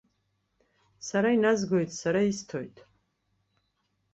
[1.07, 2.77] Сара иназгоит, сара исҭоит.